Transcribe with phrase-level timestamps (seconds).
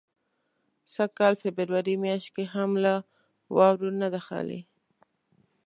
[0.93, 2.93] سږ کال فبروري میاشت هم له
[3.55, 4.61] واورو نه ده خالي.